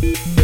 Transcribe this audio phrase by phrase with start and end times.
[0.00, 0.39] Bye.